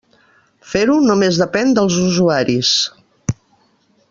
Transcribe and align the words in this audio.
Fer-ho 0.69 0.95
només 1.09 1.39
depèn 1.43 1.77
dels 1.81 2.01
usuaris. 2.07 2.75